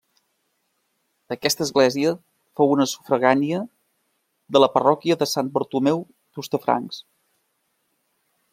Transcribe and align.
Aquesta 1.35 1.61
església 1.65 2.13
fou 2.61 2.73
una 2.77 2.87
sufragània 2.93 3.59
de 4.57 4.63
la 4.65 4.71
parròquia 4.77 5.19
de 5.23 5.29
Sant 5.35 5.53
Bartomeu 5.59 6.03
d'Hostafrancs. 6.09 7.03